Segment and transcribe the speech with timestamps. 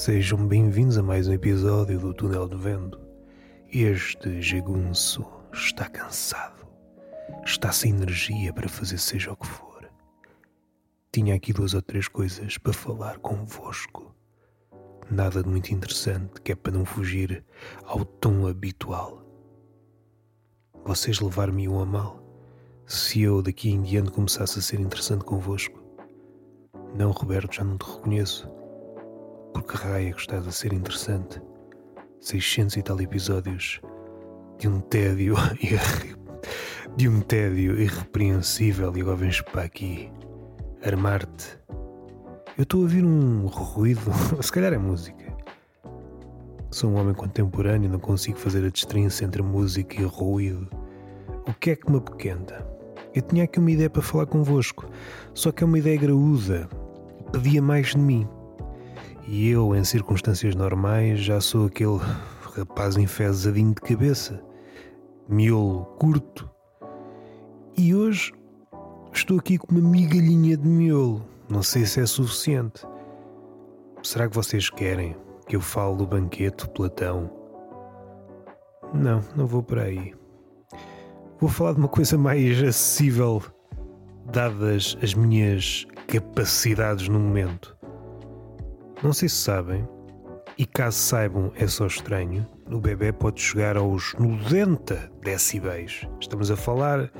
[0.00, 2.98] Sejam bem-vindos a mais um episódio do Túnel de Vento.
[3.70, 6.66] Este jagunço está cansado,
[7.44, 9.86] está sem energia para fazer seja o que for.
[11.12, 14.14] Tinha aqui duas ou três coisas para falar convosco.
[15.10, 17.44] Nada de muito interessante, que é para não fugir
[17.84, 19.22] ao tom habitual.
[20.82, 22.24] Vocês levar-me-iam a mal
[22.86, 25.78] se eu daqui em diante começasse a ser interessante convosco.
[26.96, 28.59] Não, Roberto, já não te reconheço.
[29.52, 31.40] Por que raio é que estás a ser interessante?
[32.20, 33.80] 600 e tal episódios
[34.58, 35.34] de um tédio
[36.96, 40.10] de um tédio irrepreensível e agora vens para aqui
[40.84, 41.58] armar-te.
[42.56, 44.00] Eu estou a ouvir um ruído,
[44.42, 45.24] se calhar é música.
[46.70, 50.68] Sou um homem contemporâneo, não consigo fazer a distinção entre música e ruído.
[51.48, 52.64] O que é que me apoquenta?
[53.12, 54.88] Eu tinha aqui uma ideia para falar convosco,
[55.34, 56.68] só que é uma ideia graúda.
[57.32, 58.28] Pedia mais de mim.
[59.26, 61.98] E eu, em circunstâncias normais, já sou aquele
[62.56, 64.42] rapaz enfesadinho de cabeça,
[65.28, 66.50] miolo curto.
[67.76, 68.32] E hoje
[69.12, 71.24] estou aqui com uma migalhinha de miolo.
[71.48, 72.86] Não sei se é suficiente.
[74.02, 77.30] Será que vocês querem que eu fale do banquete Platão?
[78.92, 80.14] Não, não vou por aí.
[81.38, 83.42] Vou falar de uma coisa mais acessível,
[84.26, 87.79] dadas as minhas capacidades no momento.
[89.02, 89.88] Não sei se sabem,
[90.58, 96.06] e caso saibam é só estranho, o bebê pode chegar aos 90 decibéis.
[96.20, 97.10] Estamos a falar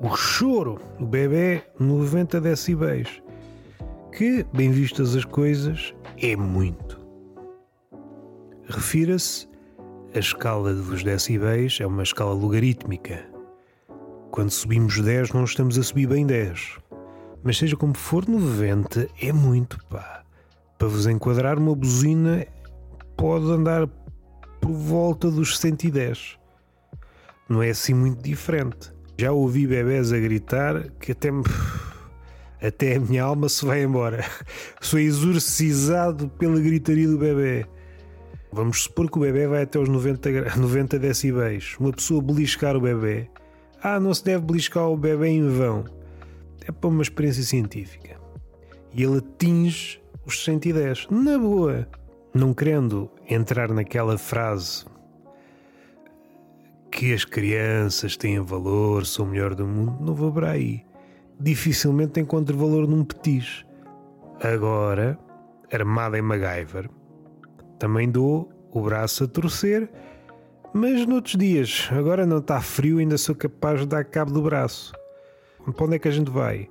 [0.00, 3.20] o choro do bebê 90 decibéis.
[4.16, 7.00] Que, bem vistas as coisas, é muito.
[8.68, 9.48] Refira-se
[10.14, 13.28] a escala dos decibéis é uma escala logarítmica.
[14.30, 16.78] Quando subimos 10, não estamos a subir bem 10.
[17.42, 20.17] Mas seja como for, 90 é muito, pá.
[20.78, 22.46] Para vos enquadrar, uma buzina
[23.16, 23.88] pode andar
[24.60, 26.38] por volta dos 110.
[27.48, 28.92] Não é assim muito diferente.
[29.18, 31.42] Já ouvi bebés a gritar que até me...
[32.62, 34.24] até a minha alma se vai embora.
[34.80, 37.66] Sou exorcizado pela gritaria do bebê.
[38.52, 41.76] Vamos supor que o bebê vai até os 90, 90 decibéis.
[41.80, 43.28] Uma pessoa beliscar o bebê.
[43.82, 45.84] Ah, não se deve beliscar o bebê em vão.
[46.64, 48.16] É para uma experiência científica.
[48.94, 51.08] E ele atinge os 110.
[51.10, 51.88] Na boa.
[52.34, 54.84] Não querendo entrar naquela frase
[56.92, 60.84] que as crianças têm valor, são o melhor do mundo, não vou para aí.
[61.40, 63.64] Dificilmente encontro valor num petis.
[64.42, 65.18] Agora,
[65.72, 66.90] armada em MacGyver,
[67.78, 69.90] também dou o braço a torcer,
[70.74, 74.92] mas noutros dias, agora não está frio, ainda sou capaz de dar cabo do braço.
[75.74, 76.68] Para onde é que a gente vai?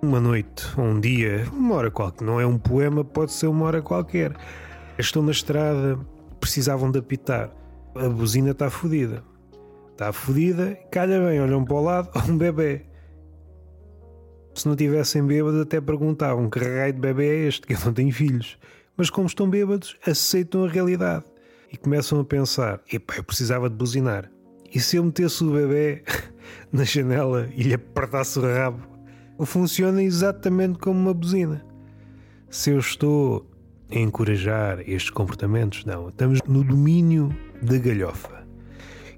[0.00, 2.24] Uma noite, um dia, uma hora qualquer.
[2.24, 4.32] Não é um poema, pode ser uma hora qualquer.
[4.96, 5.98] Estão na estrada,
[6.38, 7.50] precisavam de apitar.
[7.96, 9.24] A buzina está fodida.
[9.90, 12.86] Está fodida, calha bem, olham para o lado, um bebê.
[14.54, 17.92] Se não tivessem bêbados, até perguntavam que raio de bebê é este, que eu não
[17.92, 18.56] tenho filhos.
[18.96, 21.24] Mas como estão bêbados, aceitam a realidade
[21.72, 24.30] e começam a pensar: epá, eu precisava de buzinar.
[24.72, 26.04] E se eu metesse o bebê
[26.70, 28.97] na janela e lhe apertasse o rabo?
[29.46, 31.64] Funciona exatamente como uma buzina.
[32.50, 33.48] Se eu estou
[33.90, 36.08] a encorajar estes comportamentos, não.
[36.08, 38.46] Estamos no domínio da galhofa.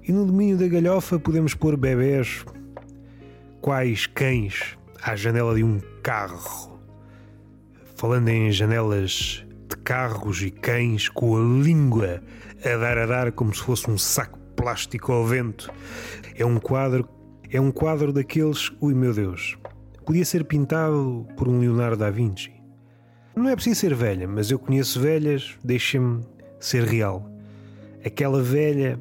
[0.07, 2.45] E no domínio da galhofa podemos pôr bebés
[3.61, 6.79] quais cães à janela de um carro.
[7.95, 12.21] Falando em janelas de carros e cães com a língua
[12.63, 15.71] a dar a dar como se fosse um saco plástico ao vento.
[16.35, 17.07] É um quadro,
[17.49, 19.57] é um quadro daqueles, ui meu Deus,
[20.05, 22.51] podia ser pintado por um Leonardo da Vinci.
[23.35, 26.21] Não é preciso ser velha, mas eu conheço velhas, deixem-me
[26.59, 27.29] ser real.
[28.05, 28.99] Aquela velha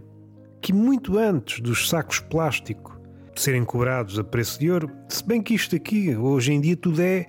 [0.60, 3.00] que, muito antes dos sacos plástico
[3.34, 7.00] serem cobrados a preço de ouro, se bem que isto aqui, hoje em dia, tudo
[7.00, 7.26] é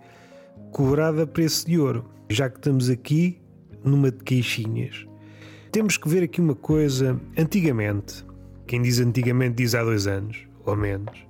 [0.71, 3.41] cobrado a preço de ouro, já que estamos aqui
[3.83, 5.05] numa de queixinhas.
[5.71, 7.19] Temos que ver aqui uma coisa.
[7.37, 8.25] Antigamente,
[8.67, 11.25] quem diz antigamente diz há dois anos, ou menos,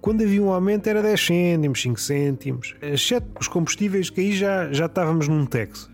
[0.00, 4.72] quando havia um aumento era 10 cêntimos, 5 cêntimos, exceto os combustíveis que aí já,
[4.72, 5.90] já estávamos num Texas.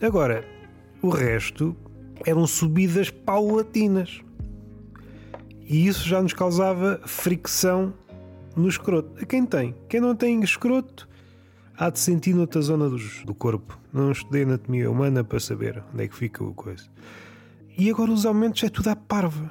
[0.00, 0.44] Agora,
[1.02, 1.76] o resto
[2.26, 4.20] eram subidas paulatinas.
[5.66, 7.94] E isso já nos causava fricção
[8.56, 9.22] no escroto.
[9.22, 9.74] A quem tem?
[9.88, 11.08] Quem não tem escroto
[11.76, 13.78] há de sentir noutra zona do, corpo.
[13.92, 16.84] Não estudei anatomia humana para saber onde é que fica o coisa.
[17.76, 19.50] E agora os aumentos é tudo à parva.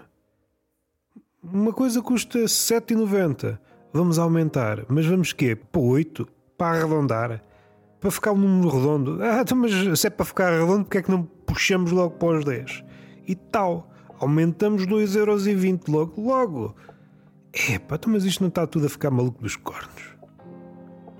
[1.43, 3.59] Uma coisa custa 7,90
[3.93, 5.55] vamos aumentar, mas vamos quê?
[5.55, 6.27] Para 8?
[6.57, 7.41] Para arredondar?
[8.03, 9.23] para ficar um número redondo.
[9.23, 12.39] Ah, então, mas se é para ficar redondo, porque é que não puxamos logo para
[12.39, 12.83] os 10?
[13.25, 13.89] E tal.
[14.19, 16.75] Aumentamos 2,20€ logo, logo.
[17.53, 20.03] Epá, então, mas isto não está tudo a ficar maluco dos cornos.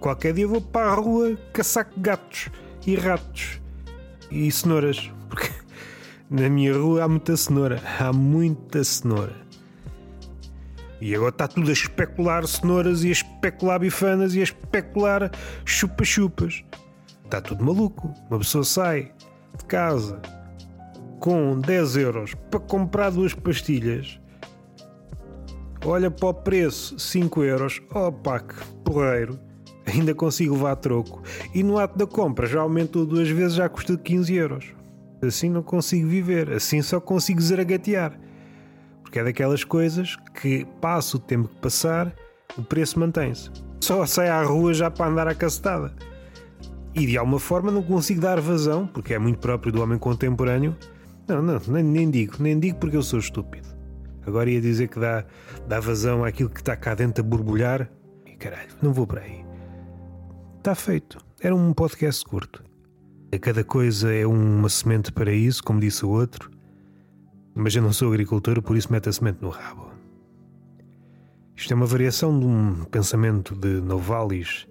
[0.01, 2.49] Qualquer dia vou para a rua caçar gatos
[2.85, 3.61] e ratos
[4.29, 5.09] e cenouras.
[5.29, 5.49] Porque
[6.29, 7.81] na minha rua há muita cenoura.
[7.97, 9.35] Há muita cenoura.
[11.03, 15.29] E agora está tudo a especular cenouras e a especular bifanas e a especular
[15.65, 16.63] chupa-chupas.
[17.25, 18.13] Está tudo maluco.
[18.29, 19.11] Uma pessoa sai
[19.57, 20.21] de casa
[21.19, 24.17] com 10 euros para comprar duas pastilhas.
[25.85, 27.81] Olha para o preço, 5 euros.
[27.93, 29.37] Opa, que porreiro.
[29.85, 31.21] Ainda consigo levar troco.
[31.53, 34.73] E no ato da compra já aumentou duas vezes, já custa 15 euros.
[35.21, 36.49] Assim não consigo viver.
[36.53, 38.17] Assim só consigo zaragatear.
[39.13, 42.11] Porque é daquelas coisas que passa o tempo que passar,
[42.57, 43.51] o preço mantém-se.
[43.79, 45.93] Só sai à rua já para andar à cacetada.
[46.95, 50.75] E de alguma forma não consigo dar vazão, porque é muito próprio do homem contemporâneo.
[51.27, 53.67] Não, não, nem, nem digo, nem digo porque eu sou estúpido.
[54.25, 55.23] Agora ia dizer que dá,
[55.67, 57.87] dá vazão àquilo que está cá dentro a borbulhar.
[58.25, 59.45] E caralho, não vou para aí.
[60.57, 61.19] Está feito.
[61.39, 62.63] Era um podcast curto.
[63.39, 66.52] Cada coisa é uma semente para isso, como disse o outro.
[67.55, 69.91] Mas eu não sou agricultor, por isso mete a semente no rabo.
[71.55, 74.67] Isto é uma variação de um pensamento de Novalis.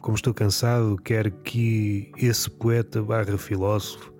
[0.00, 4.12] Como estou cansado, quero que esse poeta barra filósofo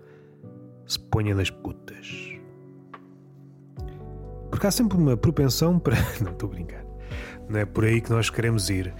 [0.86, 2.30] se ponha nas putas.
[4.50, 5.96] Porque há sempre uma propensão para.
[6.20, 6.84] Não estou a brincar.
[7.48, 8.92] Não é por aí que nós queremos ir.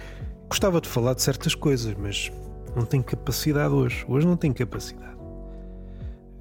[0.48, 2.32] Gostava de falar de certas coisas, mas
[2.74, 4.04] não tenho capacidade hoje.
[4.08, 5.19] Hoje não tenho capacidade.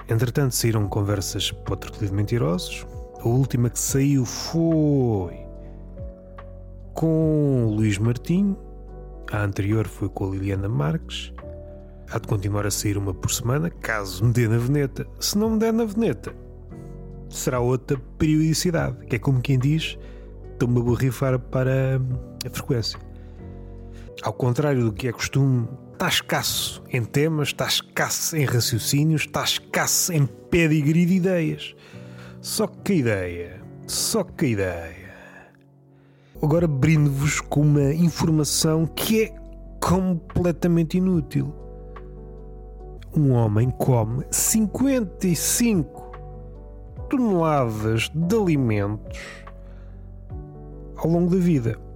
[0.10, 2.88] Entretanto, saíram conversas para o Trocadilho de Mentirosos.
[3.20, 5.38] A última que saiu foi
[6.96, 8.58] com o Luís Martinho.
[9.32, 11.32] A anterior foi com a Liliana Marques.
[12.12, 15.06] Há de continuar a sair uma por semana, caso me dê na veneta.
[15.20, 16.34] Se não me der na veneta,
[17.30, 19.96] será outra periodicidade, que é como quem diz,
[20.54, 22.02] estou-me a borrifar para
[22.44, 23.00] a frequência.
[24.24, 25.68] Ao contrário do que é costume,
[26.00, 31.76] está escasso em temas, está escasso em raciocínios, está escasso em pedigree de ideias.
[32.40, 35.14] Só que ideia, só que ideia.
[36.42, 39.36] Agora brindo-vos com uma informação que é
[39.82, 41.54] completamente inútil.
[43.14, 46.14] Um homem come 55
[47.10, 49.20] toneladas de alimentos
[50.96, 51.89] ao longo da vida.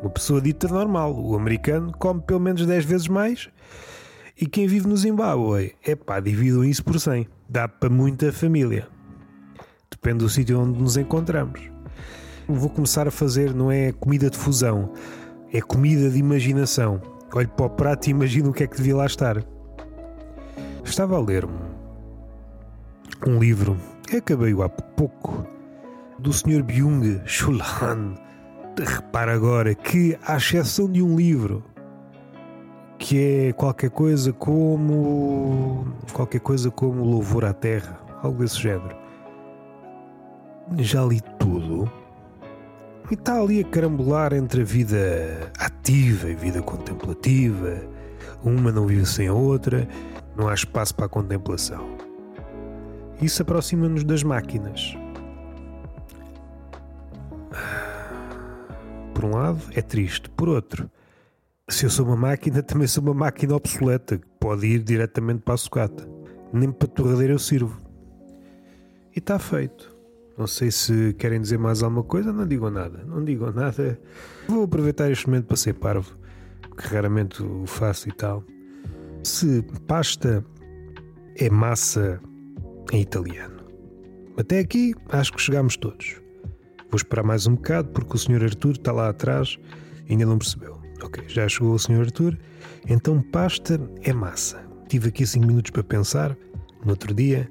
[0.00, 1.14] Uma pessoa dita normal.
[1.14, 3.48] O americano come pelo menos 10 vezes mais.
[4.40, 7.28] E quem vive no Zimbábue, é pá, dividam isso por 100.
[7.48, 8.88] Dá para muita família.
[9.90, 11.60] Depende do sítio onde nos encontramos.
[12.48, 14.92] Vou começar a fazer, não é comida de fusão,
[15.52, 17.02] é comida de imaginação.
[17.34, 19.44] Olho para o prato e imagino o que é que devia lá estar.
[20.82, 21.46] Estava a ler
[23.26, 23.76] um livro,
[24.16, 25.46] acabei-o há pouco,
[26.18, 26.62] do Sr.
[26.62, 28.29] Byung-Chul Han
[28.78, 31.64] repara agora que, à exceção de um livro
[32.98, 35.86] que é qualquer coisa como.
[36.12, 38.94] qualquer coisa como Louvor à Terra, algo desse género,
[40.78, 41.90] já li tudo.
[43.10, 47.80] E está ali a carambolar entre a vida ativa e vida contemplativa.
[48.44, 49.88] Uma não vive sem a outra,
[50.36, 51.84] não há espaço para a contemplação.
[53.20, 54.96] Isso aproxima-nos das máquinas.
[59.20, 60.30] Por um lado, é triste.
[60.30, 60.90] Por outro,
[61.68, 65.52] se eu sou uma máquina, também sou uma máquina obsoleta, que pode ir diretamente para
[65.52, 66.08] a sucata.
[66.50, 67.78] Nem para a torradeira eu sirvo.
[69.14, 69.94] E está feito.
[70.38, 73.04] Não sei se querem dizer mais alguma coisa, não digam nada.
[73.06, 74.00] Não digam nada.
[74.48, 76.16] Vou aproveitar este momento para ser parvo,
[76.78, 78.42] que raramente o faço e tal.
[79.22, 80.42] Se pasta
[81.36, 82.18] é massa
[82.90, 83.60] em italiano.
[84.38, 86.20] Até aqui acho que chegamos todos.
[86.90, 88.42] Vou esperar mais um bocado porque o Sr.
[88.42, 89.56] Arthur está lá atrás
[90.08, 90.80] e ainda não percebeu.
[91.00, 92.00] Ok, já chegou o Sr.
[92.00, 92.36] Arthur.
[92.88, 94.60] Então pasta é massa.
[94.88, 96.36] Tive aqui 5 minutos para pensar,
[96.84, 97.48] no outro dia,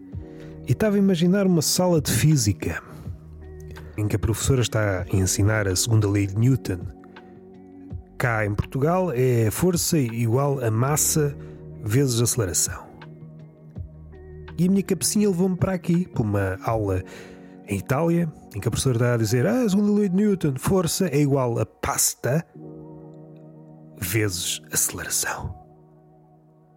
[0.68, 2.84] e estava a imaginar uma sala de física
[3.98, 6.80] em que a professora está a ensinar a segunda lei de Newton.
[8.18, 11.34] Cá em Portugal é força igual a massa
[11.82, 12.90] vezes aceleração.
[14.58, 17.02] E a minha cabecinha levou-me para aqui, para uma aula
[17.70, 20.56] em Itália, em que a professora está a dizer ah, a segunda lei de Newton,
[20.58, 22.44] força é igual a pasta
[24.02, 25.56] vezes aceleração.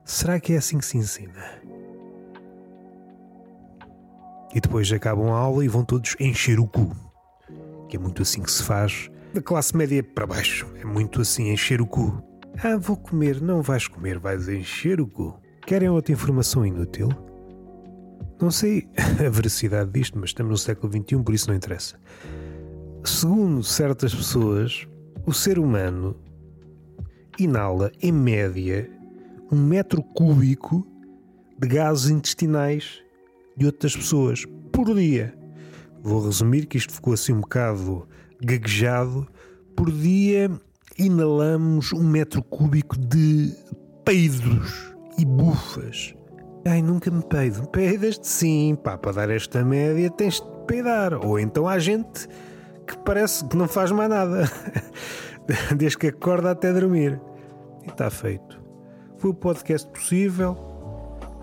[0.05, 1.63] Será que é assim que se ensina?
[4.55, 6.95] E depois acabam a aula e vão todos encher o cu.
[7.89, 10.67] Que é muito assim que se faz da classe média para baixo.
[10.79, 12.23] É muito assim, encher o cu.
[12.63, 13.41] Ah, vou comer.
[13.41, 15.41] Não vais comer, vais encher o cu.
[15.67, 17.09] Querem outra informação inútil?
[18.43, 18.89] Não sei
[19.25, 21.97] a veracidade disto, mas estamos no século XXI, por isso não interessa.
[23.05, 24.85] Segundo certas pessoas,
[25.25, 26.17] o ser humano
[27.39, 28.91] inala, em média,
[29.51, 30.85] um metro cúbico
[31.57, 33.01] de gases intestinais
[33.57, 35.33] de outras pessoas por dia.
[36.03, 38.09] Vou resumir que isto ficou assim um bocado
[38.41, 39.25] gaguejado.
[39.77, 40.51] Por dia
[40.99, 43.55] inalamos um metro cúbico de
[44.05, 46.13] peidos e bufas.
[46.65, 47.67] Ai, nunca me peido.
[47.69, 51.15] Peidas-te sim, pá, para dar esta média tens de peidar.
[51.15, 52.29] Ou então há gente
[52.87, 54.51] que parece que não faz mais nada.
[55.77, 57.21] Desde que acorda até dormir.
[57.85, 58.63] E está feito.
[59.19, 60.57] Foi o podcast possível.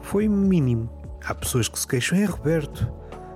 [0.01, 0.89] Foi mínimo.
[1.25, 2.89] Há pessoas que se queixam, é Roberto.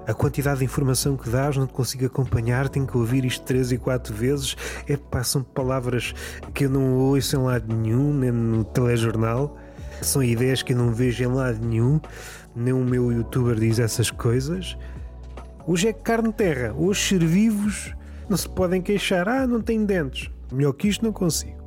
[0.07, 3.71] A quantidade de informação que dás não te consigo acompanhar, tenho que ouvir isto três
[3.71, 4.55] e quatro vezes.
[4.87, 6.13] É passam palavras
[6.53, 9.57] que eu não ouço em lado nenhum, nem no telejornal.
[10.03, 11.99] São ideias que eu não vejo em lado nenhum.
[12.55, 14.77] Nem o meu youtuber diz essas coisas.
[15.65, 17.95] Hoje é carne terra, hoje ser vivos
[18.29, 19.27] não se podem queixar.
[19.27, 20.29] Ah, não tenho dentes.
[20.51, 21.63] Melhor que isto não consigo.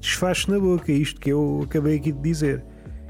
[0.00, 2.64] Desfaz na boca, é isto que eu acabei aqui de dizer.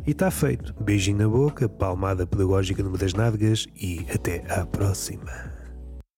[0.07, 0.75] E está feito.
[0.81, 5.58] Beijinho na boca, palmada pedagógica numa das nádegas e até à próxima.